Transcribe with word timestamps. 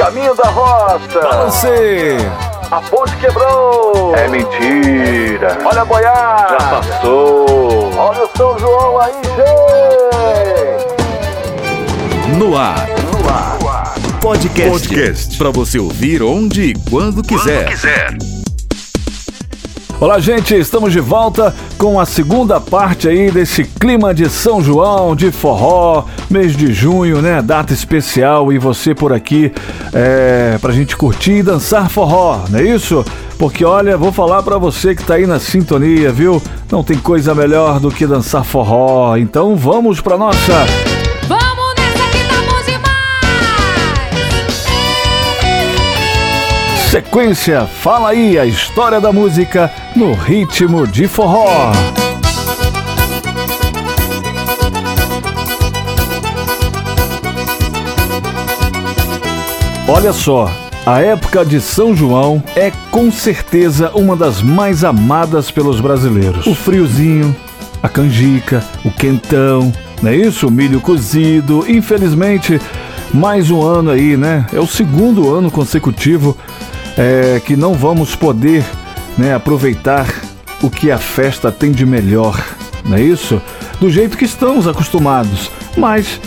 caminho 0.00 0.34
da 0.34 0.48
roça. 0.48 1.20
Você. 1.44 2.16
A 2.70 2.80
ponte 2.80 3.14
quebrou. 3.16 4.14
É 4.16 4.28
mentira. 4.28 5.58
Olha 5.64 5.82
a 5.82 5.84
boiada. 5.84 6.58
Já 6.58 6.70
passou. 6.70 7.92
Olha 7.96 8.24
o 8.24 8.30
São 8.34 8.58
João 8.58 8.98
aí, 8.98 9.12
gente. 9.12 9.40
No 12.38 12.56
ar. 12.56 12.88
No 13.12 13.28
ar. 13.28 13.94
Podcast. 14.22 14.70
Podcast. 14.70 15.36
Pra 15.36 15.50
você 15.50 15.78
ouvir 15.78 16.22
onde 16.22 16.62
e 16.62 16.74
quando 16.88 17.22
quiser. 17.22 17.64
Quando 17.64 17.70
quiser. 17.70 18.39
Olá, 20.00 20.18
gente, 20.18 20.54
estamos 20.54 20.94
de 20.94 20.98
volta 20.98 21.54
com 21.76 22.00
a 22.00 22.06
segunda 22.06 22.58
parte 22.58 23.06
aí 23.06 23.30
desse 23.30 23.64
clima 23.64 24.14
de 24.14 24.30
São 24.30 24.62
João, 24.62 25.14
de 25.14 25.30
forró, 25.30 26.06
mês 26.30 26.56
de 26.56 26.72
junho, 26.72 27.20
né? 27.20 27.42
Data 27.42 27.74
especial 27.74 28.50
e 28.50 28.56
você 28.56 28.94
por 28.94 29.12
aqui 29.12 29.52
é, 29.92 30.56
pra 30.58 30.72
gente 30.72 30.96
curtir 30.96 31.32
e 31.32 31.42
dançar 31.42 31.90
forró, 31.90 32.40
não 32.48 32.60
é 32.60 32.62
isso? 32.62 33.04
Porque 33.38 33.62
olha, 33.62 33.98
vou 33.98 34.10
falar 34.10 34.42
pra 34.42 34.56
você 34.56 34.94
que 34.94 35.04
tá 35.04 35.16
aí 35.16 35.26
na 35.26 35.38
sintonia, 35.38 36.10
viu? 36.10 36.42
Não 36.72 36.82
tem 36.82 36.96
coisa 36.96 37.34
melhor 37.34 37.78
do 37.78 37.90
que 37.90 38.06
dançar 38.06 38.42
forró. 38.42 39.18
Então 39.18 39.54
vamos 39.54 40.00
pra 40.00 40.16
nossa 40.16 40.64
sequência. 47.10 47.66
Fala 47.66 48.10
aí 48.10 48.38
a 48.38 48.46
história 48.46 49.00
da 49.00 49.12
música 49.12 49.68
no 49.96 50.12
ritmo 50.12 50.86
de 50.86 51.08
forró. 51.08 51.72
Olha 59.88 60.12
só, 60.12 60.48
a 60.86 61.00
época 61.00 61.44
de 61.44 61.60
São 61.60 61.96
João 61.96 62.40
é 62.54 62.70
com 62.92 63.10
certeza 63.10 63.90
uma 63.92 64.14
das 64.14 64.40
mais 64.40 64.84
amadas 64.84 65.50
pelos 65.50 65.80
brasileiros. 65.80 66.46
O 66.46 66.54
friozinho, 66.54 67.34
a 67.82 67.88
canjica, 67.88 68.62
o 68.84 68.90
quentão, 68.92 69.72
não 70.00 70.10
é 70.10 70.14
isso? 70.14 70.46
O 70.46 70.50
milho 70.50 70.80
cozido. 70.80 71.64
Infelizmente, 71.68 72.60
mais 73.12 73.50
um 73.50 73.62
ano 73.62 73.90
aí, 73.90 74.16
né? 74.16 74.46
É 74.52 74.60
o 74.60 74.66
segundo 74.66 75.34
ano 75.34 75.50
consecutivo 75.50 76.36
é, 77.00 77.40
que 77.40 77.56
não 77.56 77.72
vamos 77.72 78.14
poder 78.14 78.62
né, 79.16 79.34
aproveitar 79.34 80.06
o 80.62 80.68
que 80.68 80.90
a 80.90 80.98
festa 80.98 81.50
tem 81.50 81.72
de 81.72 81.86
melhor, 81.86 82.38
não 82.84 82.98
é 82.98 83.00
isso? 83.00 83.40
Do 83.80 83.88
jeito 83.88 84.18
que 84.18 84.26
estamos 84.26 84.68
acostumados. 84.68 85.50
Mas 85.78 86.20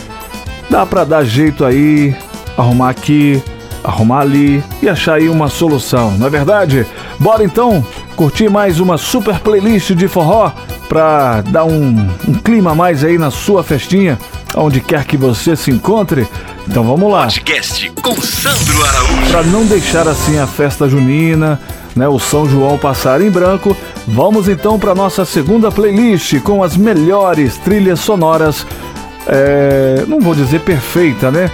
dá 0.71 0.83
para 0.83 1.03
dar 1.03 1.23
jeito 1.23 1.63
aí, 1.63 2.16
arrumar 2.57 2.89
aqui, 2.89 3.39
arrumar 3.83 4.21
ali 4.21 4.63
e 4.81 4.89
achar 4.89 5.16
aí 5.16 5.29
uma 5.29 5.47
solução, 5.47 6.17
não 6.17 6.25
é 6.25 6.29
verdade? 6.31 6.88
Bora 7.19 7.44
então 7.44 7.85
curtir 8.16 8.49
mais 8.49 8.79
uma 8.79 8.97
super 8.97 9.39
playlist 9.39 9.91
de 9.91 10.07
forró 10.07 10.51
para 10.89 11.41
dar 11.41 11.66
um, 11.66 12.09
um 12.27 12.33
clima 12.33 12.73
mais 12.73 13.03
aí 13.03 13.19
na 13.19 13.29
sua 13.29 13.63
festinha, 13.63 14.17
onde 14.55 14.81
quer 14.81 15.05
que 15.05 15.17
você 15.17 15.55
se 15.55 15.71
encontre. 15.71 16.27
Então 16.67 16.83
vamos 16.83 17.11
lá. 17.11 17.23
Podcast 17.23 17.91
com 18.01 18.15
Sandro 18.15 18.85
Araújo. 18.85 19.31
Para 19.31 19.43
não 19.43 19.65
deixar 19.65 20.07
assim 20.07 20.37
a 20.37 20.47
festa 20.47 20.87
junina, 20.87 21.59
né, 21.95 22.07
o 22.07 22.19
São 22.19 22.47
João 22.47 22.77
passar 22.77 23.21
em 23.21 23.29
branco, 23.29 23.75
vamos 24.07 24.47
então 24.47 24.79
para 24.79 24.95
nossa 24.95 25.25
segunda 25.25 25.71
playlist 25.71 26.39
com 26.41 26.63
as 26.63 26.75
melhores 26.75 27.57
trilhas 27.57 27.99
sonoras. 27.99 28.65
é, 29.27 30.03
não 30.07 30.19
vou 30.19 30.35
dizer 30.35 30.61
perfeita, 30.61 31.31
né? 31.31 31.49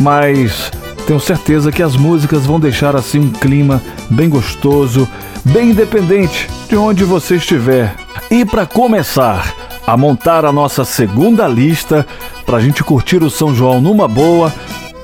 Mas 0.00 0.70
tenho 1.06 1.20
certeza 1.20 1.70
que 1.70 1.82
as 1.82 1.96
músicas 1.96 2.44
vão 2.46 2.58
deixar 2.58 2.96
assim 2.96 3.18
um 3.20 3.30
clima 3.30 3.82
bem 4.10 4.28
gostoso, 4.28 5.08
bem 5.44 5.70
independente 5.70 6.48
de 6.68 6.76
onde 6.76 7.04
você 7.04 7.36
estiver. 7.36 7.94
E 8.30 8.44
para 8.44 8.66
começar 8.66 9.54
a 9.86 9.96
montar 9.96 10.44
a 10.44 10.52
nossa 10.52 10.84
segunda 10.84 11.46
lista, 11.46 12.06
para 12.44 12.58
a 12.58 12.60
gente 12.60 12.84
curtir 12.84 13.22
o 13.22 13.30
São 13.30 13.54
João 13.54 13.80
numa 13.80 14.06
boa, 14.06 14.52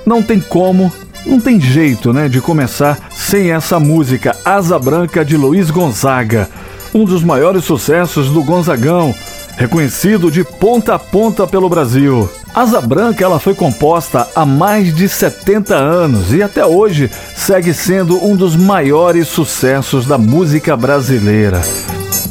não 0.06 0.22
tem 0.22 0.40
como, 0.40 0.92
não 1.26 1.40
tem 1.40 1.60
jeito, 1.60 2.12
né, 2.12 2.28
de 2.28 2.40
começar 2.40 2.98
sem 3.10 3.52
essa 3.52 3.78
música 3.78 4.36
Asa 4.44 4.78
Branca 4.78 5.24
de 5.24 5.36
Luiz 5.36 5.70
Gonzaga, 5.70 6.48
um 6.94 7.04
dos 7.04 7.22
maiores 7.22 7.64
sucessos 7.64 8.30
do 8.30 8.42
Gonzagão, 8.42 9.14
reconhecido 9.56 10.30
de 10.30 10.42
ponta 10.42 10.94
a 10.94 10.98
ponta 10.98 11.46
pelo 11.46 11.68
Brasil. 11.68 12.28
Asa 12.54 12.80
Branca 12.80 13.24
ela 13.24 13.38
foi 13.38 13.54
composta 13.54 14.26
há 14.34 14.44
mais 14.44 14.94
de 14.94 15.08
70 15.08 15.74
anos 15.74 16.32
e 16.32 16.42
até 16.42 16.64
hoje 16.64 17.10
segue 17.36 17.72
sendo 17.72 18.24
um 18.24 18.34
dos 18.34 18.56
maiores 18.56 19.28
sucessos 19.28 20.06
da 20.06 20.18
música 20.18 20.76
brasileira. 20.76 21.60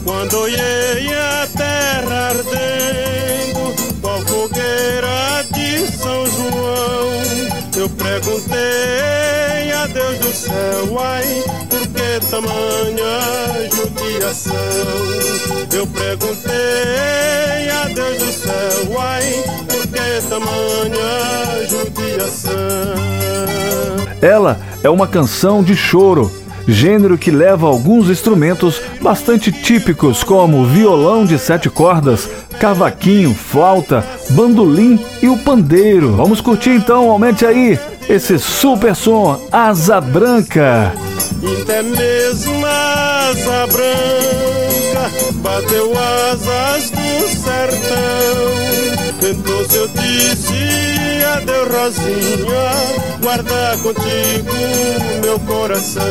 Quando 0.03 0.37
olhei 0.39 0.78
judiação? 14.29 14.55
Eu 15.73 15.87
perguntei 15.87 17.69
a 17.71 17.85
Deus 17.93 18.17
do 18.17 18.31
céu, 18.31 18.99
ai, 18.99 19.43
por 19.67 19.87
que 19.87 20.27
tamanha 20.27 21.67
judiação? 21.67 22.51
Ela 24.21 24.59
é 24.83 24.89
uma 24.89 25.07
canção 25.07 25.63
de 25.63 25.75
choro, 25.75 26.31
gênero 26.67 27.17
que 27.17 27.31
leva 27.31 27.67
alguns 27.67 28.09
instrumentos 28.09 28.81
bastante 29.01 29.51
típicos 29.51 30.23
como 30.23 30.65
violão 30.65 31.25
de 31.25 31.39
sete 31.39 31.69
cordas, 31.69 32.29
cavaquinho, 32.59 33.33
flauta, 33.33 34.05
bandolim 34.31 34.99
e 35.21 35.27
o 35.27 35.37
pandeiro. 35.37 36.15
Vamos 36.15 36.41
curtir 36.41 36.71
então, 36.71 37.09
aumente 37.09 37.45
aí 37.45 37.79
esse 38.09 38.37
super 38.37 38.95
som 38.95 39.39
Asa 39.51 40.01
Branca. 40.01 41.08
Até 41.61 41.81
mesmo 41.83 42.65
a 42.65 43.29
asa 43.29 43.67
branca 43.67 45.11
bateu 45.35 45.93
asas 45.97 46.89
do 46.89 47.27
sertão. 47.29 48.69
Então 49.21 49.69
se 49.69 49.75
eu 49.75 49.87
disse 49.89 51.23
adeus, 51.37 51.67
Rosinha, 51.71 53.19
guarda 53.21 53.77
contigo 53.83 54.53
meu 55.21 55.39
coração. 55.41 56.03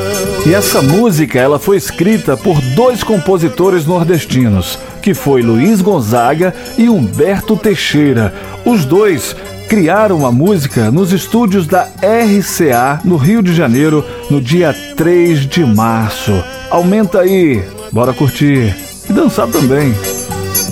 E 0.46 0.54
essa 0.54 0.80
música 0.80 1.38
ela 1.38 1.58
foi 1.58 1.76
escrita 1.76 2.36
por 2.36 2.60
dois 2.76 3.02
compositores 3.02 3.84
nordestinos, 3.86 4.78
que 5.00 5.14
foi 5.14 5.42
Luiz 5.42 5.80
Gonzaga 5.80 6.54
e 6.76 6.88
Humberto 6.88 7.56
Teixeira. 7.56 8.34
Os 8.64 8.84
dois 8.84 9.34
criaram 9.68 10.24
a 10.26 10.32
música 10.32 10.90
nos 10.90 11.12
estúdios 11.12 11.66
da 11.66 11.88
RCA 12.02 13.00
no 13.04 13.16
Rio 13.16 13.42
de 13.42 13.54
Janeiro 13.54 14.04
no 14.30 14.40
dia 14.40 14.74
3 14.96 15.46
de 15.46 15.64
março. 15.64 16.32
Aumenta 16.70 17.20
aí, 17.20 17.62
bora 17.92 18.14
curtir 18.14 18.74
e 19.08 19.12
dançar 19.12 19.46
também. 19.48 19.94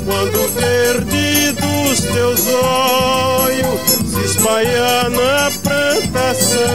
Quando 0.04 0.37
o 0.37 0.48
verde 0.48 1.53
dos 1.53 2.00
teus 2.00 2.47
olhos 2.48 3.81
se 4.06 4.25
espalha 4.25 5.10
na 5.10 5.50
plantação, 5.62 6.66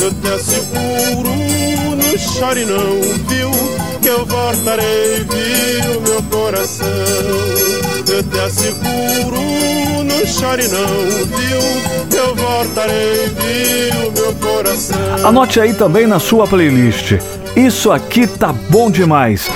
eu 0.00 0.12
te 0.14 0.28
asseguro, 0.28 1.30
não 1.96 2.18
chore 2.18 2.64
não, 2.64 3.00
viu? 3.28 3.50
Que 4.00 4.08
eu 4.08 4.26
voltarei, 4.26 5.24
viu, 5.24 6.00
meu 6.00 6.11
coração. 6.52 6.86
Eu 8.06 8.22
te 8.22 8.38
asseguro, 8.40 9.40
não 10.04 10.26
chore 10.26 10.68
não, 10.68 10.86
viu? 11.26 12.18
Eu 12.18 12.34
voltarei, 12.34 13.26
viu, 13.28 14.12
meu 14.12 14.34
coração. 14.34 15.26
Anote 15.26 15.58
aí 15.58 15.72
também 15.72 16.06
na 16.06 16.18
sua 16.18 16.46
playlist. 16.46 17.14
Isso 17.56 17.90
aqui 17.90 18.26
tá 18.26 18.52
bom 18.68 18.90
demais. 18.90 19.48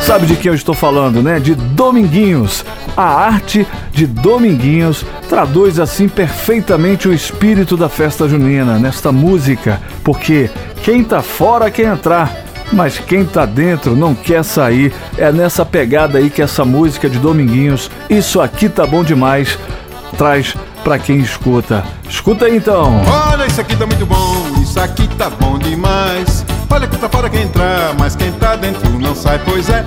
Sabe 0.00 0.26
de 0.26 0.36
quem 0.36 0.48
eu 0.48 0.54
estou 0.54 0.74
falando, 0.74 1.22
né? 1.22 1.38
De 1.38 1.54
Dominguinhos. 1.54 2.64
A 2.96 3.04
arte 3.04 3.64
de 3.92 4.06
Dominguinhos 4.06 5.04
traduz 5.28 5.78
assim 5.78 6.08
perfeitamente 6.08 7.06
o 7.06 7.12
espírito 7.12 7.76
da 7.76 7.88
festa 7.88 8.26
junina 8.26 8.78
nesta 8.78 9.12
música, 9.12 9.80
porque 10.02 10.50
quem 10.82 11.04
tá 11.04 11.22
fora 11.22 11.70
quer 11.70 11.92
entrar, 11.92 12.44
mas 12.72 12.98
quem 12.98 13.24
tá 13.24 13.44
dentro 13.46 13.96
não 13.96 14.14
quer 14.14 14.42
sair. 14.44 14.92
É 15.16 15.32
nessa 15.32 15.64
pegada 15.64 16.18
aí 16.18 16.30
que 16.30 16.42
essa 16.42 16.64
música 16.64 17.08
de 17.08 17.18
Dominguinhos, 17.18 17.90
isso 18.08 18.40
aqui 18.40 18.68
tá 18.68 18.86
bom 18.86 19.02
demais, 19.04 19.58
traz 20.16 20.54
pra 20.82 20.98
quem 20.98 21.18
escuta. 21.18 21.84
Escuta 22.08 22.46
aí 22.46 22.56
então. 22.56 23.02
Olha, 23.30 23.46
isso 23.46 23.60
aqui 23.60 23.76
tá 23.76 23.86
muito 23.86 24.06
bom, 24.06 24.62
isso 24.62 24.80
aqui 24.80 25.06
tá 25.16 25.28
bom 25.30 25.58
demais. 25.58 26.44
Olha 26.70 26.86
que 26.86 26.96
tá 26.96 27.08
fora 27.08 27.28
quem 27.28 27.42
entrar, 27.42 27.94
mas 27.98 28.14
quem 28.16 28.32
tá 28.32 28.56
dentro 28.56 28.88
não 28.98 29.14
sai, 29.14 29.40
pois 29.44 29.68
é. 29.68 29.84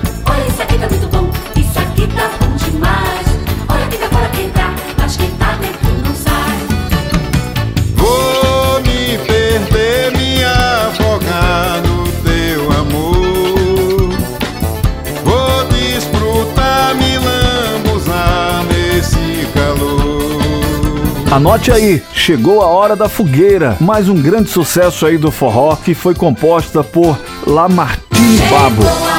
Anote 21.32 21.72
aí, 21.72 22.02
chegou 22.12 22.60
a 22.60 22.66
hora 22.66 22.94
da 22.94 23.08
fogueira, 23.08 23.74
mais 23.80 24.06
um 24.06 24.20
grande 24.20 24.50
sucesso 24.50 25.06
aí 25.06 25.16
do 25.16 25.30
forró 25.30 25.74
que 25.76 25.94
foi 25.94 26.14
composta 26.14 26.84
por 26.84 27.18
Lamartine 27.46 28.36
Babo. 28.50 29.11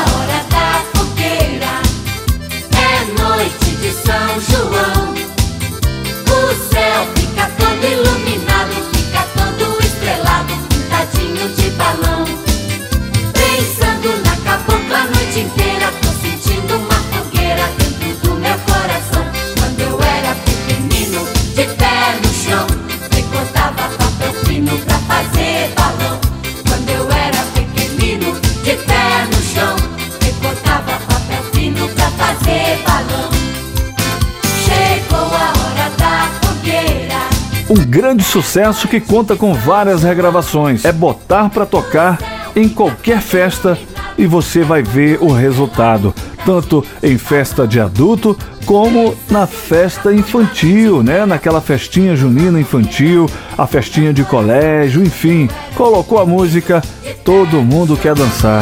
Um 37.74 37.86
grande 37.86 38.24
sucesso 38.24 38.88
que 38.88 39.00
conta 39.00 39.36
com 39.36 39.52
várias 39.52 40.04
regravações. 40.04 40.86
É 40.86 40.92
botar 40.92 41.50
pra 41.50 41.66
tocar 41.66 42.20
em 42.56 42.70
qualquer 42.70 43.20
festa 43.20 43.76
e 44.16 44.28
você 44.28 44.64
vai 44.64 44.84
ver 44.84 45.18
o 45.20 45.32
resultado, 45.32 46.14
tanto 46.46 46.86
em 47.02 47.18
festa 47.18 47.66
de 47.66 47.80
adulto 47.80 48.38
como 48.68 49.16
na 49.28 49.48
festa 49.48 50.14
infantil, 50.14 51.02
né? 51.02 51.26
Naquela 51.26 51.62
festinha 51.62 52.16
junina 52.16 52.62
infantil, 52.62 53.28
a 53.58 53.66
festinha 53.66 54.14
de 54.14 54.24
colégio, 54.24 55.02
enfim, 55.02 55.50
colocou 55.74 56.20
a 56.20 56.28
música, 56.28 56.80
todo 57.26 57.64
mundo 57.64 57.98
quer 57.98 58.14
dançar. 58.14 58.62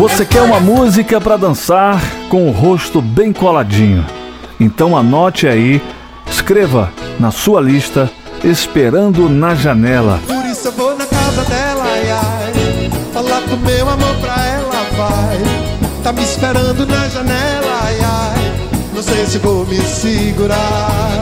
Você 0.00 0.24
quer 0.24 0.40
uma 0.40 0.58
música 0.58 1.20
pra 1.20 1.36
dançar 1.36 2.00
com 2.30 2.48
o 2.48 2.50
rosto 2.50 3.02
bem 3.02 3.34
coladinho? 3.34 4.02
Então 4.58 4.96
anote 4.96 5.46
aí, 5.46 5.78
escreva 6.26 6.90
na 7.18 7.30
sua 7.30 7.60
lista 7.60 8.10
Esperando 8.42 9.28
na 9.28 9.54
Janela. 9.54 10.18
Por 10.26 10.42
isso 10.46 10.68
eu 10.68 10.72
vou 10.72 10.96
na 10.96 11.04
casa 11.04 11.42
dela, 11.42 11.84
ai, 11.84 12.10
ai. 12.10 12.90
Falar 13.12 13.40
do 13.40 13.58
meu 13.58 13.90
amor 13.90 14.14
pra 14.22 14.42
ela, 14.42 14.86
vai. 14.96 15.38
Tá 16.02 16.14
me 16.14 16.22
esperando 16.22 16.86
na 16.86 17.06
janela, 17.10 17.80
ai, 17.82 17.98
ai. 18.00 18.70
Não 18.94 19.02
sei 19.02 19.26
se 19.26 19.36
vou 19.36 19.66
me 19.66 19.82
segurar. 19.82 21.20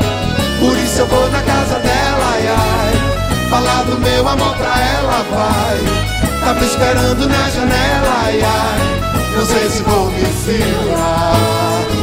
Por 0.61 0.79
isso 0.79 1.01
eu 1.01 1.07
vou 1.09 1.29
na 1.31 1.43
casa 1.43 1.81
dela, 1.81 2.33
ai, 2.33 2.47
ai. 2.47 3.49
Falar 3.51 3.83
do 3.83 3.99
meu 3.99 4.29
amor 4.29 4.55
pra 4.57 4.81
ela, 4.81 5.25
vai. 5.33 6.28
Tá 6.49 6.55
me 6.55 6.65
esperando 6.65 7.29
na 7.29 7.51
janela, 7.51 8.23
ai, 8.25 8.41
ai. 8.41 9.37
Não 9.37 9.45
sei 9.45 9.69
se 9.69 9.83
vou 9.83 10.11
me 10.11 10.25
segurar. 10.25 11.37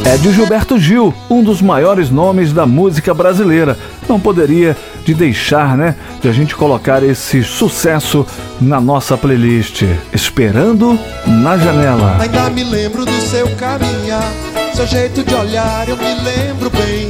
É 0.06 0.18
de 0.18 0.31
Gilberto 0.31 0.77
Gil, 0.77 1.12
um 1.27 1.42
dos 1.42 1.63
maiores 1.63 2.12
nomes 2.12 2.53
da 2.53 2.63
música 2.63 3.12
brasileira. 3.12 3.75
Não 4.07 4.19
poderia 4.19 4.77
de 5.03 5.15
deixar, 5.15 5.75
né, 5.75 5.95
de 6.21 6.30
a 6.30 6.31
gente 6.31 6.56
colocar 6.56 7.01
esse 7.01 7.44
sucesso 7.44 8.24
na 8.62 8.80
nossa 8.80 9.18
playlist. 9.18 9.81
Esperando 10.13 10.95
na 11.25 11.57
Janela. 11.57 12.18
Ainda 12.19 12.48
me 12.51 12.63
lembro 12.65 13.03
do 13.03 13.21
seu 13.21 13.50
caminhar, 13.56 14.31
seu 14.75 14.86
jeito 14.86 15.24
de 15.24 15.33
olhar, 15.33 15.89
eu 15.89 15.98
me 15.98 16.13
lembro 16.21 16.69
bem. 16.69 17.09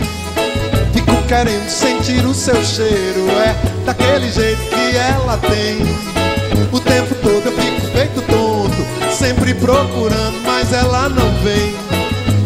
Fico 0.93 1.21
querendo 1.27 1.67
sentir 1.67 2.25
o 2.25 2.33
seu 2.33 2.63
cheiro, 2.63 3.29
é 3.45 3.83
daquele 3.85 4.31
jeito 4.31 4.61
que 4.69 4.95
ela 4.95 5.38
tem. 5.39 6.15
O 6.71 6.79
tempo 6.79 7.14
sempre 9.45 9.53
procurando, 9.53 10.42
mas 10.44 10.74
ela 10.74 11.07
não 11.09 11.31
vem. 11.44 11.75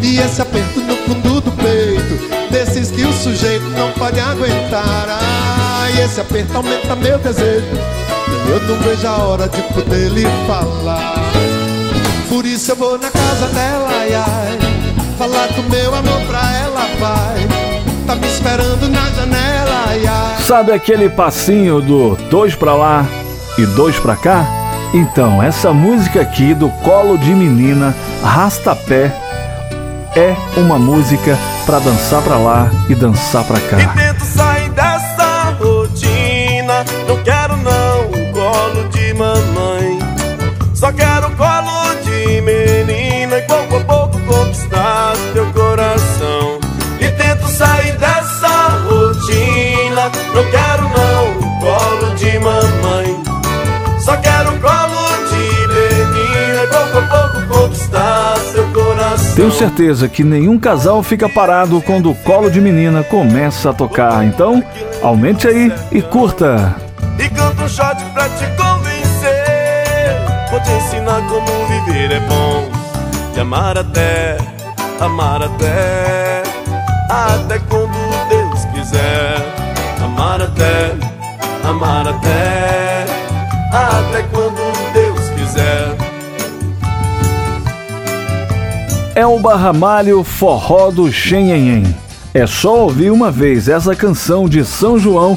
E 0.02 0.18
esse 0.18 0.42
aperto 0.42 0.80
no 0.80 0.96
fundo 0.96 1.40
do 1.40 1.52
peito, 1.52 2.50
desses 2.50 2.90
que 2.90 3.02
o 3.04 3.12
sujeito 3.12 3.64
não 3.70 3.90
pode 3.92 4.20
aguentar. 4.20 5.06
Ai, 5.08 6.02
esse 6.02 6.20
aperto 6.20 6.54
aumenta 6.54 6.94
meu 6.96 7.18
desejo. 7.18 7.66
E 8.28 8.50
eu 8.50 8.60
não 8.68 8.76
vejo 8.82 9.06
a 9.06 9.16
hora 9.16 9.48
de 9.48 9.62
poder 9.62 10.10
lhe 10.10 10.26
falar. 10.46 11.14
Por 12.28 12.44
isso 12.44 12.72
eu 12.72 12.76
vou 12.76 12.98
na 12.98 13.10
casa 13.10 13.46
dela, 13.48 13.88
ai, 13.90 14.14
ai 14.14 14.58
Falar 15.18 15.48
do 15.48 15.68
meu 15.68 15.92
amor 15.92 16.20
pra 16.28 16.56
ela, 16.58 16.86
vai 17.00 17.48
Tá 18.06 18.14
me 18.14 18.26
esperando 18.28 18.88
na 18.88 19.10
janela, 19.10 20.38
Sabe 20.46 20.70
aquele 20.70 21.08
passinho 21.08 21.80
do 21.80 22.14
dois 22.30 22.54
pra 22.54 22.74
lá 22.74 23.04
e 23.58 23.66
dois 23.66 23.98
pra 23.98 24.14
cá? 24.14 24.59
Então, 24.92 25.40
essa 25.40 25.72
música 25.72 26.20
aqui 26.20 26.52
do 26.52 26.68
Colo 26.68 27.16
de 27.16 27.32
Menina, 27.32 27.94
Rastapé, 28.22 29.12
é 30.16 30.34
uma 30.56 30.78
música 30.78 31.38
pra 31.64 31.78
dançar 31.78 32.20
pra 32.22 32.36
lá 32.36 32.68
e 32.88 32.94
dançar 32.96 33.44
pra 33.44 33.58
E 33.58 33.62
cá. 33.62 34.09
Tenho 59.40 59.52
certeza 59.52 60.06
que 60.06 60.22
nenhum 60.22 60.58
casal 60.58 61.02
fica 61.02 61.26
parado 61.26 61.80
quando 61.80 62.10
o 62.10 62.14
colo 62.14 62.50
de 62.50 62.60
menina 62.60 63.02
começa 63.02 63.70
a 63.70 63.72
tocar. 63.72 64.22
Então, 64.22 64.62
aumente 65.02 65.48
aí 65.48 65.72
e 65.90 66.02
curta. 66.02 66.76
E 67.18 67.26
canto 67.30 67.62
um 67.62 67.66
shot 67.66 68.04
pra 68.12 68.28
te 68.28 68.44
convencer. 68.54 70.14
Vou 70.50 70.60
te 70.60 70.70
ensinar 70.72 71.22
como 71.26 71.46
viver 71.68 72.12
é 72.12 72.20
bom. 72.20 72.68
E 73.34 73.40
amar 73.40 73.78
até, 73.78 74.36
amar 75.00 75.42
até. 75.42 76.42
Até 77.08 77.58
quando 77.60 78.28
Deus 78.28 78.66
quiser. 78.74 79.36
Amar 80.04 80.42
até, 80.42 80.92
amar 81.66 82.06
até. 82.06 83.06
Até 83.72 84.22
quando 84.34 84.59
É 89.20 89.26
o 89.26 89.38
Barramalho 89.38 90.24
Forró 90.24 90.90
do 90.90 91.12
Xenhenhen. 91.12 91.94
É 92.32 92.46
só 92.46 92.84
ouvir 92.84 93.10
uma 93.10 93.30
vez 93.30 93.68
essa 93.68 93.94
canção 93.94 94.48
de 94.48 94.64
São 94.64 94.98
João 94.98 95.36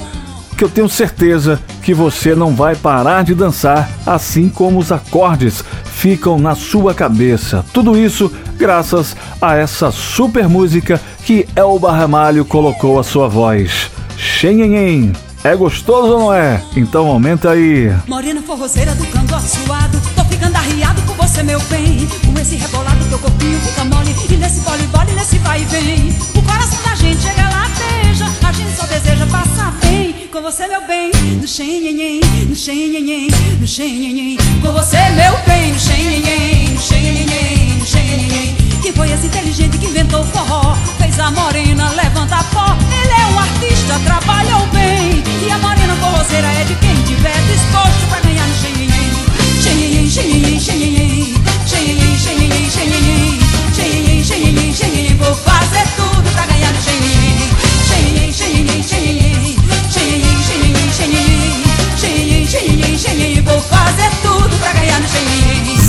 que 0.57 0.63
eu 0.63 0.69
tenho 0.69 0.87
certeza 0.87 1.59
que 1.81 1.93
você 1.93 2.33
não 2.33 2.55
vai 2.55 2.77
parar 2.77 3.25
de 3.25 3.35
dançar, 3.35 3.89
assim 4.05 4.47
como 4.47 4.79
os 4.79 4.89
acordes 4.89 5.65
ficam 5.83 6.39
na 6.39 6.55
sua 6.55 6.93
cabeça. 6.93 7.65
Tudo 7.73 7.97
isso 7.97 8.31
graças 8.57 9.17
a 9.41 9.57
essa 9.57 9.91
super 9.91 10.47
música 10.47 10.97
que 11.25 11.45
Elba 11.53 11.91
Ramalho 11.91 12.45
colocou 12.45 12.97
a 12.97 13.03
sua 13.03 13.27
voz. 13.27 13.91
Xenhenhen. 14.15 15.11
É 15.43 15.53
gostoso 15.57 16.13
ou 16.13 16.19
não 16.19 16.33
é? 16.33 16.63
Então 16.73 17.07
aumenta 17.07 17.49
aí. 17.49 17.93
Morena 18.07 18.39
do 18.39 20.22
ficando 20.33 20.57
arriado 20.57 21.01
com 21.03 21.13
você, 21.13 21.43
meu 21.43 21.59
bem. 21.69 22.07
Com 22.25 22.39
esse 22.39 22.55
rebolado, 22.55 23.05
teu 23.05 23.19
corpinho 23.19 23.59
fica 23.61 23.85
mole. 23.85 24.15
E 24.29 24.35
nesse 24.35 24.59
vole-vole, 24.61 25.11
nesse 25.13 25.37
vai 25.39 25.61
e 25.61 25.65
vem. 25.65 26.15
O 26.33 26.41
coração 26.41 26.81
da 26.83 26.95
gente 26.95 27.21
chega 27.21 27.43
lá, 27.49 27.69
beija. 27.77 28.25
A 28.43 28.51
gente 28.51 28.75
só 28.75 28.85
deseja 28.85 29.25
passar 29.27 29.71
bem. 29.81 30.27
Com 30.31 30.41
você, 30.41 30.67
meu 30.67 30.81
bem. 30.87 31.11
No 31.39 31.47
xenhenhen, 31.47 32.21
no 32.49 32.55
xenhenhen, 32.55 33.27
no 33.59 33.67
xenhenhen 33.67 34.37
Com 34.61 34.71
você, 34.71 34.97
meu 35.11 35.37
bem. 35.45 35.73
No 35.73 35.79
xenhenhen, 35.79 36.69
no 36.73 36.81
xenhenhen, 36.81 37.77
no 37.79 37.85
xenhenhen 37.85 38.55
Quem 38.81 38.93
foi 38.93 39.11
esse 39.11 39.27
inteligente 39.27 39.77
que 39.77 39.85
inventou 39.85 40.21
o 40.21 40.25
forró? 40.25 40.75
Fez 40.97 41.19
a 41.19 41.29
morena 41.31 41.89
levanta 41.91 42.43
pó. 42.53 42.75
Ele 42.91 43.11
é 43.11 43.25
um 43.27 43.39
artista, 43.39 43.99
trabalhou 44.03 44.65
bem. 44.67 45.23
E 45.45 45.51
a 45.51 45.57
morena 45.59 45.95
forrozeira 45.97 46.47
é 46.47 46.63
de 46.63 46.75
quem 46.75 46.95
tiver 47.03 47.39
disposto 47.51 48.07
pra 48.09 48.19
ganhar 48.21 48.47
no 48.47 48.55
xenhenhen 48.55 48.92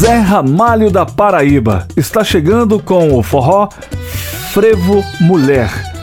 Zé 0.05 0.19
Ramalho 0.19 0.91
da 0.91 1.07
Paraíba 1.07 1.87
está 1.97 2.23
chegando 2.23 2.79
com 2.79 3.19
o 3.19 3.23
forró 3.23 3.69
Frevo 4.53 5.03
Mulher. 5.21 5.94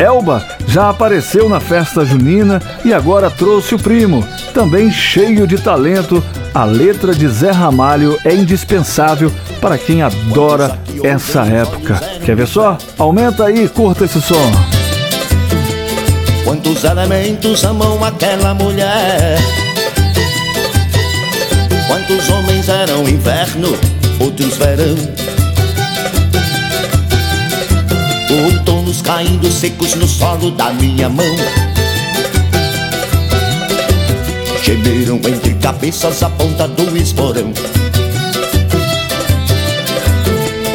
Elba 0.00 0.42
já 0.66 0.88
apareceu 0.88 1.46
na 1.46 1.60
festa 1.60 2.06
junina 2.06 2.60
e 2.82 2.94
agora 2.94 3.30
trouxe 3.30 3.74
o 3.74 3.78
primo, 3.78 4.26
também 4.54 4.90
cheio 4.90 5.46
de 5.46 5.58
talento. 5.58 6.24
A 6.54 6.64
letra 6.64 7.14
de 7.14 7.28
Zé 7.28 7.50
Ramalho 7.50 8.18
é 8.24 8.34
indispensável 8.34 9.30
para 9.60 9.76
quem 9.76 10.00
adora 10.00 10.78
essa 11.04 11.42
época. 11.42 12.00
Quer 12.24 12.34
ver 12.34 12.46
só? 12.46 12.78
Aumenta 12.98 13.44
aí, 13.44 13.68
curta 13.68 14.06
esse 14.06 14.22
som. 14.22 14.50
Quantos 16.44 16.82
elementos 16.82 17.62
amam 17.62 18.02
aquela 18.02 18.54
mulher? 18.54 19.38
Quantos 21.86 22.28
homens 22.30 22.68
eram 22.70 23.06
inverno, 23.06 23.76
outros 24.18 24.56
verão? 24.56 25.29
Outonos 28.32 29.02
caindo 29.02 29.50
secos 29.50 29.96
no 29.96 30.06
solo 30.06 30.52
da 30.52 30.70
minha 30.70 31.08
mão. 31.08 31.26
Gemeram 34.62 35.16
entre 35.16 35.54
cabeças 35.54 36.22
a 36.22 36.30
ponta 36.30 36.68
do 36.68 36.96
esporão. 36.96 37.52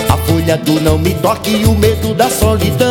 A 0.10 0.18
folha 0.18 0.58
do 0.58 0.82
não 0.82 0.98
me 0.98 1.14
toque 1.14 1.52
e 1.52 1.66
o 1.66 1.74
medo 1.76 2.14
da 2.14 2.30
solidão. 2.30 2.90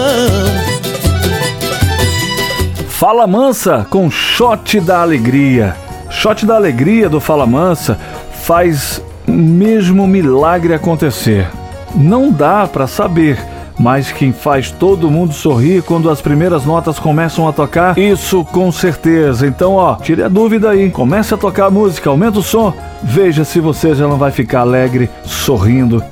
Fala 2.88 3.26
Mansa 3.26 3.87
com 3.90 4.11
shot 4.11 4.80
da 4.80 5.02
alegria. 5.02 5.76
Shot 6.09 6.47
da 6.47 6.56
alegria 6.56 7.11
do 7.11 7.21
Fala 7.21 7.44
Mansa 7.44 7.99
faz 8.44 9.02
mesmo 9.26 10.06
milagre 10.06 10.73
acontecer. 10.73 11.47
Não 11.94 12.33
dá 12.33 12.66
para 12.66 12.87
saber, 12.87 13.38
mas 13.78 14.12
quem 14.12 14.33
faz 14.33 14.71
todo 14.71 15.11
mundo 15.11 15.33
sorrir 15.33 15.83
quando 15.83 16.11
as 16.11 16.21
primeiras 16.21 16.64
notas 16.64 16.99
começam 16.99 17.49
a 17.49 17.52
tocar, 17.52 17.99
isso 17.99 18.45
com 18.45 18.71
certeza. 18.71 19.47
Então, 19.47 19.75
ó, 19.75 19.97
tire 19.97 20.23
a 20.23 20.28
dúvida 20.28 20.71
aí, 20.71 20.90
comece 20.90 21.35
a 21.35 21.37
tocar 21.37 21.66
a 21.66 21.71
música, 21.71 22.11
aumenta 22.11 22.38
o 22.38 22.43
som, 22.43 22.73
veja 23.02 23.45
se 23.45 23.61
você 23.61 23.95
já 23.95 24.07
não 24.07 24.16
vai 24.16 24.31
ficar 24.31 24.61
alegre 24.61 25.11
sorrindo 25.25 26.02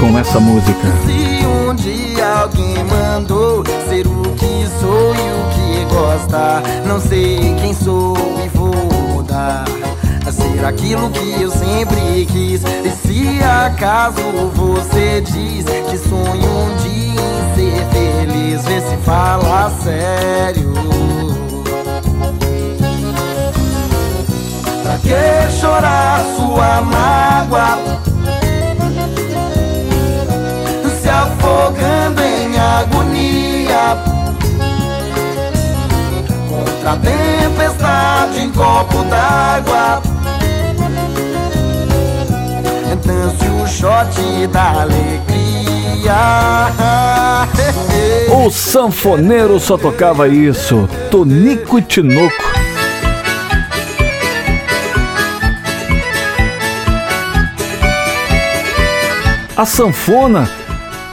com 0.00 0.18
essa 0.18 0.40
música. 0.40 0.86
Se 1.06 1.46
um 1.46 1.74
dia 1.74 2.40
alguém 2.40 2.84
mandou 2.84 3.64
ser 3.88 4.06
o 4.06 4.22
que 4.34 4.66
sou 4.80 5.14
e 5.14 5.18
o 5.18 5.84
que 5.86 5.94
gosta, 5.94 6.62
não 6.86 7.00
sei 7.00 7.54
quem 7.60 7.74
sou 7.74 8.16
e 8.44 8.48
vou 8.48 8.74
mudar. 9.14 9.64
Ser 10.30 10.64
aquilo 10.64 11.08
que 11.10 11.40
eu 11.40 11.50
sempre 11.50 12.26
quis. 12.26 12.60
E 12.62 12.90
se 12.90 13.42
acaso 13.42 14.20
você 14.54 15.20
diz 15.20 15.64
que 15.88 15.96
sonho 15.96 16.50
um 16.50 16.76
dia 16.76 16.95
sério. 19.86 20.74
Pra 24.82 24.98
que 24.98 25.52
chorar 25.60 26.24
sua 26.36 26.80
mágoa? 26.80 27.78
se 31.00 31.08
afogando 31.10 32.20
em 32.22 32.58
agonia 32.58 33.96
Contra 36.48 36.92
a 36.92 36.96
tempestade 36.96 38.40
em 38.40 38.50
copo 38.50 39.04
d'água 39.04 40.05
Dance 43.06 43.48
o 43.48 43.66
shot 43.68 44.46
da 44.48 44.82
alegria 44.82 46.16
O 48.28 48.50
sanfoneiro 48.50 49.60
só 49.60 49.78
tocava 49.78 50.28
isso, 50.28 50.88
Tonico 51.10 51.78
e 51.78 51.82
Tinoco. 51.82 52.34
A 59.56 59.64
sanfona 59.64 60.50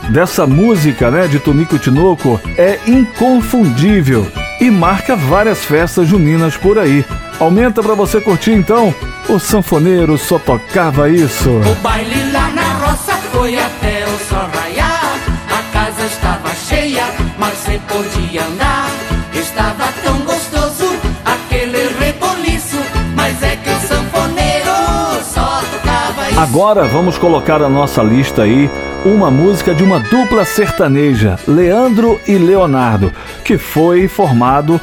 dessa 0.09 0.47
música, 0.47 1.11
né, 1.11 1.27
de 1.27 1.39
Tonico 1.39 1.75
e 1.75 1.79
Tinoco 1.79 2.41
é 2.57 2.79
inconfundível 2.87 4.27
e 4.59 4.71
marca 4.71 5.15
várias 5.15 5.63
festas 5.63 6.07
juninas 6.07 6.57
por 6.57 6.79
aí. 6.79 7.05
Aumenta 7.39 7.83
pra 7.83 7.93
você 7.93 8.19
curtir 8.19 8.51
então. 8.51 8.93
O 9.29 9.39
sanfoneiro 9.39 10.17
só 10.17 10.37
tocava 10.37 11.09
isso. 11.09 11.49
O 11.49 11.75
baile 11.81 12.31
lá 12.31 12.49
na 12.49 12.73
roça 12.73 13.13
foi 13.31 13.57
até 13.57 14.05
o 14.05 14.29
sol 14.29 14.49
raiar. 14.53 15.17
A 15.49 15.71
casa 15.71 16.05
estava 16.05 16.49
cheia, 16.53 17.05
mas 17.37 17.57
sem 17.59 17.79
podia 17.79 18.43
andar. 18.43 18.89
Estava 19.33 19.85
tão 20.03 20.19
gostoso 20.19 20.93
aquele 21.25 21.87
reboliço, 21.99 22.77
mas 23.15 23.41
é 23.41 23.55
que 23.55 23.69
o 23.69 23.79
sanfoneiro 23.87 25.23
só 25.23 25.61
tocava 25.71 26.29
isso. 26.29 26.39
Agora 26.39 26.85
vamos 26.85 27.17
colocar 27.17 27.61
a 27.61 27.69
nossa 27.69 28.03
lista 28.03 28.43
aí 28.43 28.69
uma 29.05 29.31
música 29.31 29.73
de 29.73 29.83
uma 29.83 29.99
dupla 29.99 30.45
sertaneja, 30.45 31.37
Leandro 31.47 32.19
e 32.27 32.37
Leonardo, 32.37 33.11
que 33.43 33.57
foi 33.57 34.07
formado 34.07 34.79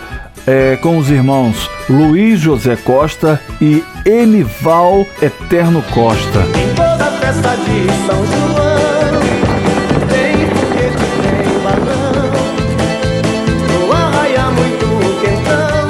é, 0.46 0.76
com 0.76 0.98
os 0.98 1.10
irmãos 1.10 1.70
Luiz 1.88 2.40
José 2.40 2.76
Costa 2.76 3.40
e 3.60 3.82
Enival 4.10 5.06
Eterno 5.22 5.84
Costa. 5.94 6.40
Em 6.40 6.74
toda 6.74 7.04
festa 7.20 7.56
de 7.58 7.86
São 8.06 8.26
João 8.26 9.20
Tem 10.08 10.34
foguete, 10.48 11.04
tem 11.22 11.58
balão 11.62 12.32
No 13.68 13.92
arraia 13.92 14.46
muito 14.50 14.86
quentão 15.20 15.88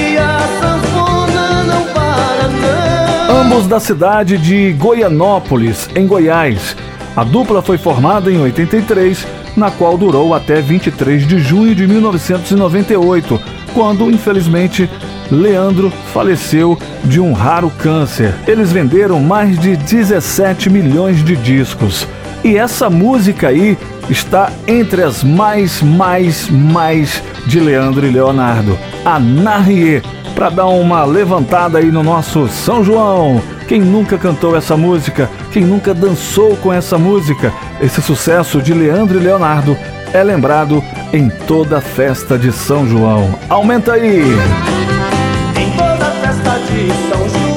E 0.00 0.18
a 0.18 0.40
sanfona 0.60 1.62
não 1.62 1.84
para 1.94 2.48
não 2.48 3.40
Ambos 3.40 3.68
da 3.68 3.78
cidade 3.78 4.36
de 4.36 4.72
Goianópolis, 4.72 5.88
em 5.94 6.08
Goiás. 6.08 6.76
A 7.14 7.22
dupla 7.22 7.62
foi 7.62 7.78
formada 7.78 8.32
em 8.32 8.40
83, 8.40 9.24
na 9.56 9.70
qual 9.70 9.96
durou 9.96 10.34
até 10.34 10.60
23 10.60 11.24
de 11.24 11.38
junho 11.38 11.74
de 11.74 11.86
1998, 11.86 13.40
quando, 13.72 14.10
infelizmente, 14.10 14.90
Leandro 15.30 15.92
faleceu 16.12 16.78
de 17.04 17.20
um 17.20 17.32
raro 17.32 17.70
câncer. 17.78 18.34
Eles 18.46 18.72
venderam 18.72 19.20
mais 19.20 19.58
de 19.58 19.76
17 19.76 20.68
milhões 20.68 21.24
de 21.24 21.36
discos. 21.36 22.06
E 22.42 22.56
essa 22.56 22.88
música 22.88 23.48
aí 23.48 23.76
está 24.08 24.50
entre 24.66 25.02
as 25.02 25.22
mais, 25.22 25.82
mais, 25.82 26.48
mais 26.48 27.22
de 27.46 27.60
Leandro 27.60 28.06
e 28.06 28.10
Leonardo. 28.10 28.78
A 29.04 29.18
Narrie, 29.18 30.02
para 30.34 30.48
dar 30.48 30.66
uma 30.66 31.04
levantada 31.04 31.78
aí 31.78 31.90
no 31.92 32.02
nosso 32.02 32.48
São 32.48 32.82
João. 32.82 33.42
Quem 33.68 33.80
nunca 33.80 34.18
cantou 34.18 34.56
essa 34.56 34.76
música? 34.76 35.30
Quem 35.52 35.64
nunca 35.64 35.94
dançou 35.94 36.56
com 36.56 36.72
essa 36.72 36.98
música? 36.98 37.52
Esse 37.80 38.02
sucesso 38.02 38.60
de 38.60 38.72
Leandro 38.72 39.20
e 39.20 39.22
Leonardo 39.22 39.76
é 40.12 40.24
lembrado 40.24 40.82
em 41.12 41.28
toda 41.28 41.80
festa 41.80 42.38
de 42.38 42.50
São 42.50 42.88
João. 42.88 43.32
Aumenta 43.48 43.92
aí! 43.92 44.22
Em 46.72 46.86
toda 46.86 46.90
festa 46.90 46.94
de 46.94 47.08
São 47.08 47.28
João 47.28 47.49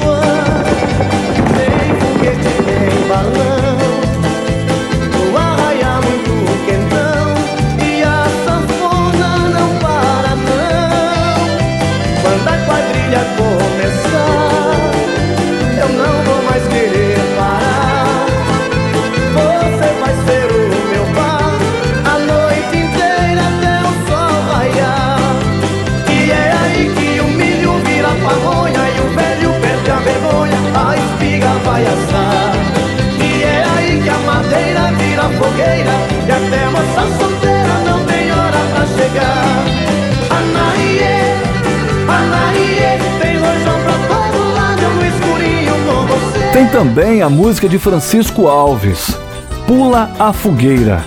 também 46.74 47.22
a 47.22 47.30
música 47.30 47.68
de 47.68 47.78
Francisco 47.78 48.48
Alves, 48.48 49.16
Pula 49.64 50.10
a 50.18 50.32
Fogueira. 50.32 51.04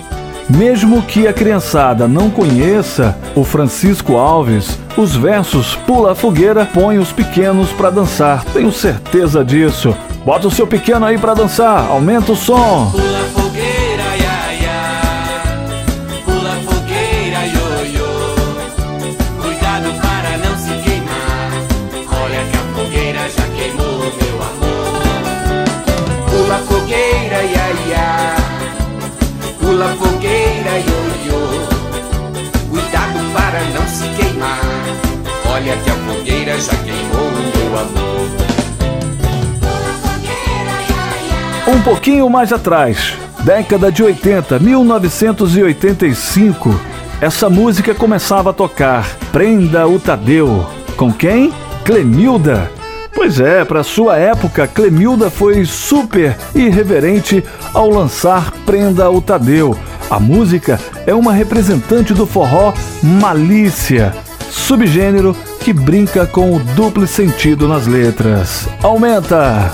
Mesmo 0.49 1.01
que 1.01 1.27
a 1.27 1.33
criançada 1.33 2.07
não 2.07 2.29
conheça 2.29 3.17
o 3.35 3.43
Francisco 3.43 4.15
Alves, 4.15 4.79
os 4.95 5.13
versos 5.13 5.75
Pula 5.75 6.13
a 6.13 6.15
Fogueira 6.15 6.65
põem 6.65 6.99
os 6.99 7.11
pequenos 7.11 7.69
para 7.73 7.89
dançar, 7.89 8.45
tenho 8.45 8.71
certeza 8.71 9.43
disso. 9.43 9.93
Bota 10.23 10.47
o 10.47 10.51
seu 10.51 10.65
pequeno 10.65 11.05
aí 11.05 11.17
pra 11.17 11.33
dançar, 11.33 11.85
aumenta 11.91 12.31
o 12.31 12.35
som. 12.37 12.93
Um 41.77 41.81
pouquinho 41.81 42.27
mais 42.27 42.51
atrás, 42.51 43.15
década 43.43 43.91
de 43.91 44.01
80, 44.01 44.57
1985, 44.57 46.73
essa 47.21 47.51
música 47.51 47.93
começava 47.93 48.49
a 48.49 48.53
tocar. 48.53 49.07
Prenda 49.31 49.87
o 49.87 49.99
Tadeu. 49.99 50.65
Com 50.95 51.13
quem? 51.13 51.53
Clemilda. 51.85 52.71
Pois 53.13 53.39
é, 53.39 53.63
para 53.63 53.83
sua 53.83 54.17
época, 54.17 54.67
Clemilda 54.67 55.29
foi 55.29 55.65
super 55.65 56.35
irreverente 56.55 57.43
ao 57.75 57.91
lançar 57.91 58.51
Prenda 58.65 59.07
o 59.11 59.21
Tadeu. 59.21 59.77
A 60.09 60.19
música 60.19 60.79
é 61.05 61.13
uma 61.13 61.31
representante 61.31 62.11
do 62.11 62.25
forró 62.25 62.73
malícia, 63.03 64.15
subgênero 64.49 65.37
que 65.59 65.71
brinca 65.71 66.25
com 66.25 66.55
o 66.55 66.59
duplo 66.59 67.05
sentido 67.05 67.67
nas 67.67 67.85
letras. 67.85 68.67
Aumenta! 68.81 69.71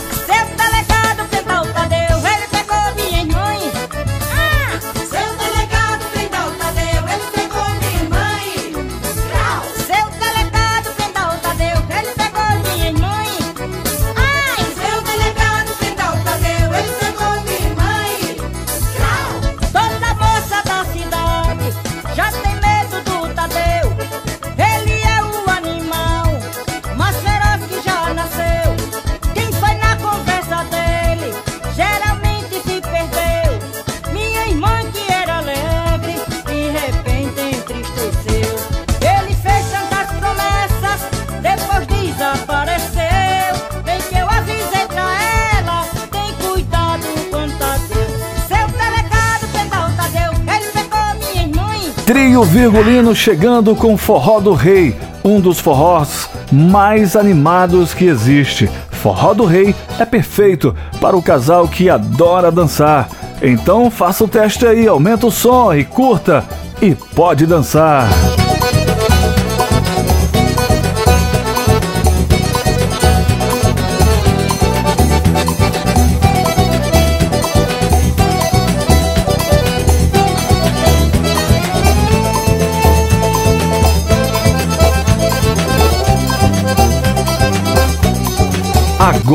Trio 52.34 52.46
Virgulino 52.46 53.14
chegando 53.14 53.76
com 53.76 53.96
Forró 53.96 54.40
do 54.40 54.54
Rei, 54.54 54.96
um 55.24 55.40
dos 55.40 55.60
forrós 55.60 56.28
mais 56.52 57.16
animados 57.16 57.94
que 57.94 58.06
existe. 58.06 58.68
Forró 58.90 59.36
do 59.36 59.46
Rei 59.46 59.76
é 60.00 60.04
perfeito 60.04 60.76
para 61.00 61.16
o 61.16 61.22
casal 61.22 61.68
que 61.68 61.92
adora 61.92 62.52
dançar. 62.52 63.08
Então 63.40 63.92
faça 63.92 64.24
o 64.24 64.28
teste 64.28 64.66
aí, 64.66 64.88
aumenta 64.88 65.28
o 65.28 65.32
som 65.32 65.76
e 65.76 65.84
curta 65.84 66.44
e 66.82 66.96
pode 66.96 67.46
dançar. 67.46 68.10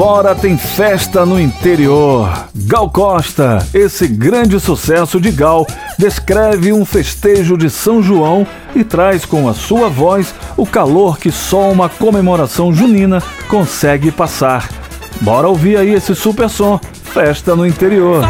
Agora 0.01 0.33
tem 0.33 0.57
festa 0.57 1.27
no 1.27 1.41
interior. 1.41 2.47
Gal 2.55 2.89
Costa, 2.89 3.67
esse 3.75 4.07
grande 4.07 4.61
sucesso 4.61 5.21
de 5.21 5.33
Gal, 5.33 5.67
descreve 5.99 6.73
um 6.73 6.85
festejo 6.85 7.59
de 7.59 7.69
São 7.69 8.01
João 8.01 8.47
e 8.77 8.85
traz 8.85 9.25
com 9.25 9.49
a 9.49 9.55
sua 9.55 9.89
voz 9.89 10.33
o 10.57 10.65
calor 10.65 11.19
que 11.19 11.33
só 11.33 11.69
uma 11.69 11.89
comemoração 11.89 12.73
junina 12.73 13.21
consegue 13.49 14.13
passar. 14.13 14.69
Bora 15.21 15.49
ouvir 15.49 15.77
aí 15.77 15.93
esse 15.93 16.15
super 16.15 16.49
som, 16.49 16.79
Festa 17.03 17.57
no 17.57 17.67
Interior. 17.67 18.25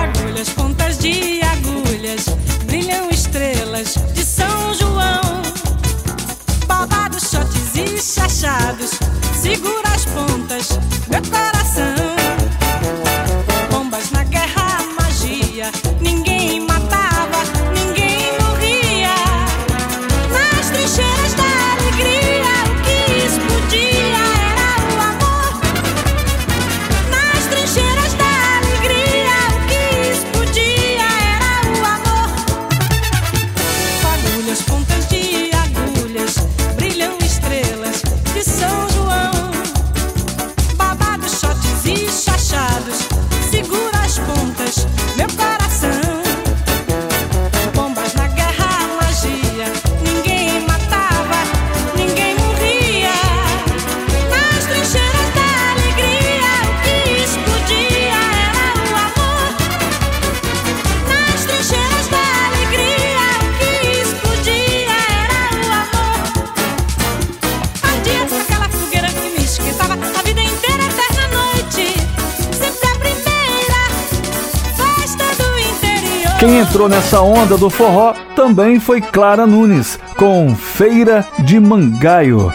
Entrou 76.68 76.86
nessa 76.86 77.22
onda 77.22 77.56
do 77.56 77.70
forró 77.70 78.12
também 78.36 78.78
foi 78.78 79.00
Clara 79.00 79.46
Nunes, 79.46 79.98
com 80.18 80.54
Feira 80.54 81.26
de 81.38 81.58
Mangaio. 81.58 82.52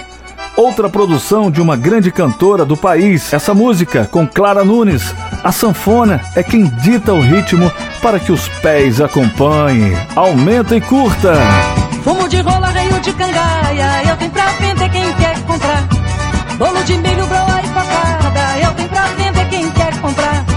Outra 0.55 0.87
produção 0.87 1.49
de 1.49 1.59
uma 1.59 1.75
grande 1.75 2.11
cantora 2.11 2.63
do 2.63 2.77
país, 2.77 3.33
essa 3.33 3.55
música 3.55 4.07
com 4.11 4.27
Clara 4.27 4.63
Nunes. 4.63 5.15
A 5.43 5.51
sanfona 5.51 6.21
é 6.35 6.43
quem 6.43 6.65
dita 6.65 7.11
o 7.11 7.21
ritmo 7.21 7.71
para 8.03 8.19
que 8.19 8.31
os 8.31 8.47
pés 8.61 9.01
acompanhem. 9.01 9.97
Aumenta 10.15 10.75
e 10.75 10.81
curta. 10.81 11.33
Fumo 12.03 12.29
de 12.29 12.39
rola, 12.41 12.67
reio 12.67 12.99
de 12.99 13.11
cangaia, 13.13 14.03
eu 14.07 14.17
tenho 14.17 14.31
pra 14.31 14.45
vender 14.59 14.89
quem 14.89 15.13
quer 15.13 15.39
comprar. 15.41 15.87
Bolo 16.59 16.83
de 16.83 16.97
milho, 16.97 17.25
broa 17.25 17.61
e 17.63 17.67
cocada, 17.69 18.59
eu 18.61 18.71
tenho 18.75 18.89
pra 18.89 19.05
vender 19.17 19.49
quem 19.49 19.71
quer 19.71 19.99
comprar. 19.99 20.52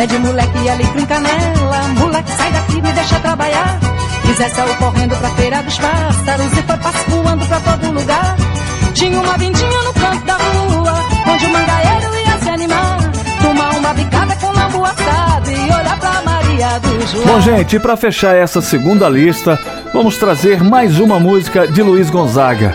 Pede 0.00 0.18
moleque 0.18 0.66
alecrim 0.66 1.04
canela, 1.04 1.88
moleque 1.98 2.32
sai 2.32 2.50
daqui, 2.52 2.80
me 2.80 2.90
deixa 2.90 3.20
trabalhar. 3.20 3.78
Quiser 4.22 4.48
saiu 4.48 4.74
correndo 4.76 5.14
pra 5.18 5.28
feira 5.32 5.62
dos 5.62 5.76
pássaros 5.76 6.52
e 6.52 6.62
foi 6.62 7.22
voando 7.22 7.44
pra 7.44 7.60
todo 7.60 7.92
lugar. 7.92 8.34
Tinha 8.94 9.20
uma 9.20 9.36
vindinha 9.36 9.82
no 9.82 9.92
canto 9.92 10.24
da 10.24 10.38
rua, 10.38 10.94
onde 11.30 11.44
o 11.44 11.52
mangaeiro 11.52 12.16
ia 12.16 12.38
se 12.38 12.48
animar. 12.48 12.98
Tomar 13.42 13.76
uma 13.76 13.92
bicada 13.92 14.34
com 14.36 14.46
lambu 14.46 14.84
assado 14.86 15.50
e 15.50 15.64
olhar 15.64 15.98
pra 16.00 16.22
Maria 16.22 16.78
do 16.78 17.06
João. 17.06 17.26
Bom, 17.26 17.40
gente, 17.42 17.78
para 17.78 17.94
fechar 17.94 18.34
essa 18.34 18.62
segunda 18.62 19.06
lista, 19.06 19.58
vamos 19.92 20.16
trazer 20.16 20.64
mais 20.64 20.98
uma 20.98 21.20
música 21.20 21.68
de 21.68 21.82
Luiz 21.82 22.08
Gonzaga, 22.08 22.74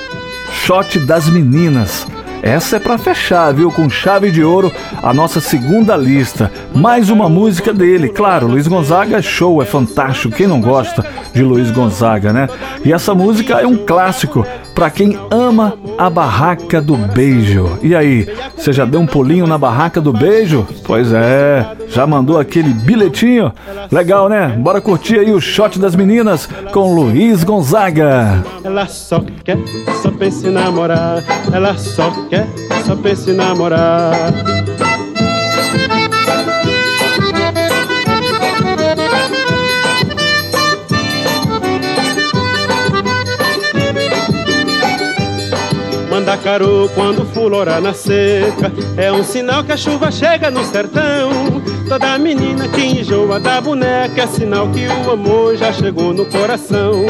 Shot 0.52 1.00
das 1.00 1.28
Meninas. 1.28 2.06
Essa 2.46 2.76
é 2.76 2.80
para 2.80 2.96
fechar, 3.00 3.52
viu? 3.52 3.72
Com 3.72 3.90
chave 3.90 4.30
de 4.30 4.44
ouro, 4.44 4.72
a 5.02 5.12
nossa 5.12 5.42
segunda 5.42 5.98
lista. 5.98 6.52
Mais 6.76 7.10
uma 7.10 7.28
música 7.28 7.74
dele, 7.74 8.08
claro, 8.08 8.46
Luiz 8.46 8.68
Gonzaga 8.68 9.18
é 9.18 9.22
show, 9.22 9.64
é 9.64 9.66
fantástico. 9.66 10.36
Quem 10.36 10.46
não 10.46 10.62
gosta 10.62 11.04
de 11.36 11.44
Luiz 11.44 11.70
Gonzaga, 11.70 12.32
né? 12.32 12.48
E 12.84 12.94
essa 12.94 13.14
música 13.14 13.60
é 13.60 13.68
um 13.68 13.76
clássico 13.76 14.46
para 14.74 14.90
quem 14.90 15.20
ama 15.30 15.78
a 15.98 16.10
barraca 16.10 16.82
do 16.82 16.96
beijo. 16.96 17.78
E 17.84 17.94
aí, 17.94 18.28
você 18.56 18.72
já 18.72 18.86
deu 18.86 19.02
um 19.02 19.06
pulinho 19.06 19.46
na 19.46 19.58
barraca 19.58 20.00
do 20.00 20.14
beijo? 20.14 20.66
Pois 20.84 21.12
é, 21.12 21.66
já 21.90 22.08
mandou 22.08 22.40
aquele 22.40 22.70
bilhetinho? 22.70 23.52
Legal, 23.92 24.30
né? 24.30 24.48
Bora 24.48 24.80
curtir 24.80 25.20
aí 25.20 25.34
o 25.34 25.42
shot 25.42 25.78
das 25.78 25.96
meninas 25.96 26.48
com 26.72 26.96
Luiz 26.96 27.44
Gonzaga. 27.44 28.44
Ela 28.64 28.88
só 28.88 29.22
quer, 29.44 29.58
só 30.02 30.12
pensa 30.12 30.48
em 30.48 30.52
namorar. 30.52 31.22
Ela 31.52 31.78
só 31.78 32.10
quer, 32.30 32.48
só 32.86 32.96
pensa 32.96 33.32
em 33.32 33.36
namorar. 33.36 34.14
Mandacaru 46.16 46.90
quando 46.96 47.26
fulora 47.26 47.82
na 47.82 47.94
seca 47.94 48.72
É 48.96 49.12
um 49.12 49.22
sinal 49.22 49.66
que 49.66 49.74
a 49.74 49.78
chuva 49.78 50.10
chega 50.10 50.50
no 50.50 50.64
sertão 50.64 51.62
Toda 51.90 52.18
menina 52.18 52.70
que 52.70 52.86
enjoa 52.86 53.38
da 53.38 53.60
boneca 53.60 54.22
É 54.22 54.28
sinal 54.28 54.70
que 54.70 54.88
o 54.88 55.12
amor 55.12 55.58
já 55.58 55.74
chegou 55.74 56.14
no 56.14 56.26
coração 56.28 57.06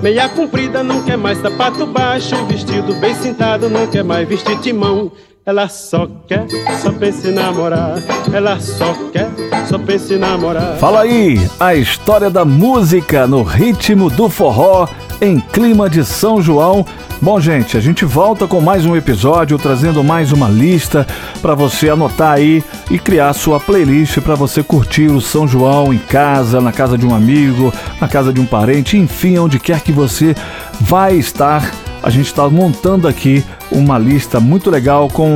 Meia 0.00 0.28
comprida 0.28 0.84
não 0.84 1.02
quer 1.02 1.18
mais 1.18 1.38
sapato 1.38 1.84
baixo 1.84 2.36
Vestido 2.46 2.94
bem 2.94 3.12
cintado 3.16 3.68
não 3.68 3.88
quer 3.88 4.04
mais 4.04 4.28
vestir 4.28 4.56
timão 4.60 5.10
ela 5.46 5.68
só 5.68 6.08
quer, 6.26 6.46
só 6.80 6.90
pensa 6.90 7.28
em 7.28 7.32
namorar. 7.32 7.98
Ela 8.32 8.58
só 8.60 8.94
quer, 9.12 9.28
só 9.68 9.78
pensa 9.78 10.14
em 10.14 10.16
namorar. 10.16 10.78
Fala 10.78 11.02
aí, 11.02 11.38
a 11.60 11.74
história 11.74 12.30
da 12.30 12.46
música 12.46 13.26
no 13.26 13.42
ritmo 13.42 14.08
do 14.08 14.30
forró 14.30 14.88
em 15.20 15.40
clima 15.40 15.88
de 15.88 16.02
São 16.02 16.40
João. 16.40 16.84
Bom, 17.20 17.40
gente, 17.40 17.76
a 17.76 17.80
gente 17.80 18.04
volta 18.04 18.46
com 18.46 18.60
mais 18.60 18.84
um 18.84 18.94
episódio, 18.94 19.56
trazendo 19.56 20.04
mais 20.04 20.32
uma 20.32 20.48
lista 20.48 21.06
para 21.40 21.54
você 21.54 21.88
anotar 21.88 22.32
aí 22.32 22.62
e 22.90 22.98
criar 22.98 23.32
sua 23.32 23.58
playlist 23.58 24.20
para 24.20 24.34
você 24.34 24.62
curtir 24.62 25.06
o 25.06 25.20
São 25.20 25.48
João 25.48 25.92
em 25.94 25.98
casa, 25.98 26.60
na 26.60 26.72
casa 26.72 26.98
de 26.98 27.06
um 27.06 27.14
amigo, 27.14 27.72
na 28.00 28.08
casa 28.08 28.32
de 28.32 28.40
um 28.40 28.46
parente, 28.46 28.98
enfim, 28.98 29.38
onde 29.38 29.58
quer 29.58 29.80
que 29.80 29.92
você 29.92 30.34
vai 30.80 31.14
estar. 31.16 31.83
A 32.04 32.10
gente 32.10 32.26
está 32.26 32.46
montando 32.50 33.08
aqui 33.08 33.42
uma 33.72 33.96
lista 33.96 34.38
muito 34.38 34.70
legal 34.70 35.08
com 35.08 35.34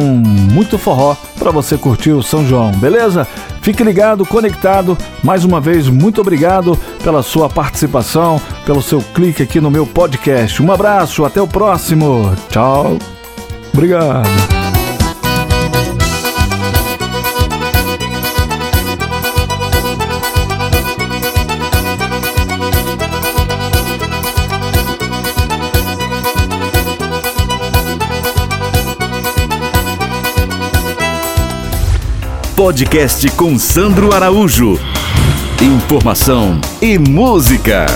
muito 0.52 0.76
forró 0.76 1.16
para 1.38 1.50
você 1.50 1.78
curtir 1.78 2.10
o 2.10 2.22
São 2.22 2.46
João, 2.46 2.72
beleza? 2.72 3.26
Fique 3.62 3.82
ligado, 3.82 4.26
conectado. 4.26 4.96
Mais 5.24 5.44
uma 5.44 5.62
vez, 5.62 5.88
muito 5.88 6.20
obrigado 6.20 6.78
pela 7.02 7.22
sua 7.22 7.48
participação, 7.48 8.38
pelo 8.66 8.82
seu 8.82 9.00
clique 9.00 9.42
aqui 9.42 9.62
no 9.62 9.70
meu 9.70 9.86
podcast. 9.86 10.62
Um 10.62 10.70
abraço, 10.70 11.24
até 11.24 11.40
o 11.40 11.48
próximo. 11.48 12.36
Tchau. 12.50 12.98
Obrigado. 13.72 14.28
Podcast 32.58 33.30
com 33.36 33.56
Sandro 33.56 34.12
Araújo. 34.12 34.80
Informação 35.62 36.60
e 36.82 36.98
música. 36.98 37.86